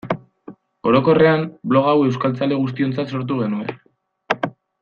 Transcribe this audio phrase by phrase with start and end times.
[0.91, 1.43] Orokorrean,
[1.73, 3.75] blog hau euskaltzale guztiontzat sortu genuen.